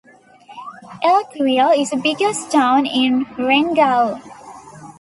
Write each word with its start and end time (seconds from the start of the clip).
Eltville 1.03 1.77
is 1.77 1.91
the 1.91 1.97
biggest 1.97 2.49
town 2.51 2.87
in 2.87 3.19
the 3.37 3.43
Rheingau. 3.43 4.19